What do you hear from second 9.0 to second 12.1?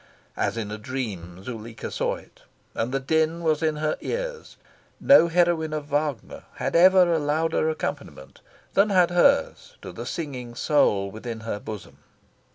ours to the surging soul within her bosom.